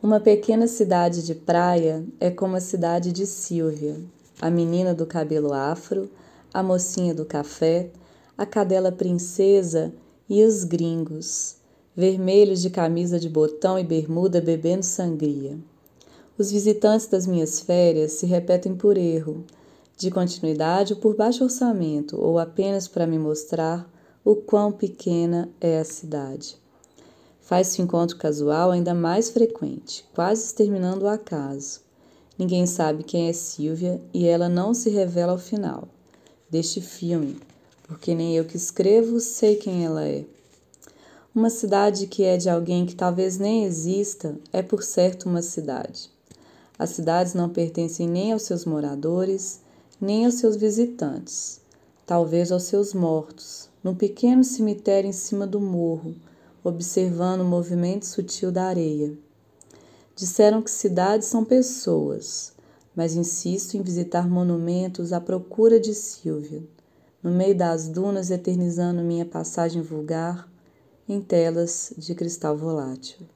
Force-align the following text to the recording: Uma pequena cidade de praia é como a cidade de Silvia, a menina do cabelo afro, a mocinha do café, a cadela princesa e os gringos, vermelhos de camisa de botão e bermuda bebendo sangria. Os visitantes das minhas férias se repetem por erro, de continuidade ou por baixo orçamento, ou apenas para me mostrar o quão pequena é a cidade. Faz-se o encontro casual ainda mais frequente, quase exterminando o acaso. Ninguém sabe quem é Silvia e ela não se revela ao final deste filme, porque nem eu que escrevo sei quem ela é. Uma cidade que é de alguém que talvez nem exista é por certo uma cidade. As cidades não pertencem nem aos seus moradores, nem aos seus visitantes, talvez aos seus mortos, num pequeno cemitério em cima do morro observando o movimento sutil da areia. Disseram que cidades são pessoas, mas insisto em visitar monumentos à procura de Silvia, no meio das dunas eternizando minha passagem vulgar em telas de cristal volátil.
Uma 0.00 0.20
pequena 0.20 0.68
cidade 0.68 1.26
de 1.26 1.34
praia 1.34 2.06
é 2.20 2.30
como 2.30 2.54
a 2.54 2.60
cidade 2.60 3.10
de 3.10 3.26
Silvia, 3.26 3.96
a 4.40 4.48
menina 4.48 4.94
do 4.94 5.04
cabelo 5.04 5.52
afro, 5.52 6.08
a 6.54 6.62
mocinha 6.62 7.12
do 7.12 7.24
café, 7.24 7.90
a 8.36 8.46
cadela 8.46 8.92
princesa 8.92 9.92
e 10.28 10.44
os 10.44 10.62
gringos, 10.62 11.56
vermelhos 11.96 12.62
de 12.62 12.70
camisa 12.70 13.18
de 13.18 13.28
botão 13.28 13.76
e 13.76 13.82
bermuda 13.82 14.40
bebendo 14.40 14.84
sangria. 14.84 15.58
Os 16.38 16.52
visitantes 16.52 17.08
das 17.08 17.26
minhas 17.26 17.58
férias 17.58 18.12
se 18.12 18.24
repetem 18.24 18.76
por 18.76 18.96
erro, 18.96 19.44
de 19.96 20.12
continuidade 20.12 20.92
ou 20.92 21.00
por 21.00 21.16
baixo 21.16 21.42
orçamento, 21.42 22.16
ou 22.16 22.38
apenas 22.38 22.86
para 22.86 23.04
me 23.04 23.18
mostrar 23.18 23.92
o 24.24 24.36
quão 24.36 24.70
pequena 24.70 25.48
é 25.60 25.80
a 25.80 25.84
cidade. 25.84 26.56
Faz-se 27.48 27.80
o 27.80 27.84
encontro 27.84 28.18
casual 28.18 28.70
ainda 28.70 28.92
mais 28.92 29.30
frequente, 29.30 30.04
quase 30.14 30.44
exterminando 30.44 31.06
o 31.06 31.08
acaso. 31.08 31.80
Ninguém 32.38 32.66
sabe 32.66 33.02
quem 33.02 33.30
é 33.30 33.32
Silvia 33.32 34.02
e 34.12 34.26
ela 34.26 34.50
não 34.50 34.74
se 34.74 34.90
revela 34.90 35.32
ao 35.32 35.38
final 35.38 35.88
deste 36.50 36.82
filme, 36.82 37.40
porque 37.84 38.14
nem 38.14 38.36
eu 38.36 38.44
que 38.44 38.58
escrevo 38.58 39.18
sei 39.18 39.56
quem 39.56 39.82
ela 39.82 40.06
é. 40.06 40.26
Uma 41.34 41.48
cidade 41.48 42.06
que 42.06 42.22
é 42.22 42.36
de 42.36 42.50
alguém 42.50 42.84
que 42.84 42.94
talvez 42.94 43.38
nem 43.38 43.64
exista 43.64 44.38
é 44.52 44.60
por 44.60 44.82
certo 44.82 45.26
uma 45.26 45.40
cidade. 45.40 46.10
As 46.78 46.90
cidades 46.90 47.32
não 47.32 47.48
pertencem 47.48 48.06
nem 48.06 48.30
aos 48.30 48.42
seus 48.42 48.66
moradores, 48.66 49.62
nem 49.98 50.26
aos 50.26 50.34
seus 50.34 50.54
visitantes, 50.54 51.62
talvez 52.04 52.52
aos 52.52 52.64
seus 52.64 52.92
mortos, 52.92 53.70
num 53.82 53.94
pequeno 53.94 54.44
cemitério 54.44 55.08
em 55.08 55.14
cima 55.14 55.46
do 55.46 55.58
morro 55.58 56.14
observando 56.68 57.40
o 57.40 57.44
movimento 57.44 58.06
sutil 58.06 58.52
da 58.52 58.64
areia. 58.64 59.16
Disseram 60.14 60.62
que 60.62 60.70
cidades 60.70 61.28
são 61.28 61.44
pessoas, 61.44 62.52
mas 62.94 63.14
insisto 63.14 63.76
em 63.76 63.82
visitar 63.82 64.28
monumentos 64.28 65.12
à 65.12 65.20
procura 65.20 65.78
de 65.78 65.94
Silvia, 65.94 66.62
no 67.22 67.30
meio 67.30 67.56
das 67.56 67.88
dunas 67.88 68.30
eternizando 68.30 69.02
minha 69.02 69.24
passagem 69.24 69.82
vulgar 69.82 70.48
em 71.08 71.20
telas 71.20 71.92
de 71.96 72.14
cristal 72.14 72.56
volátil. 72.56 73.26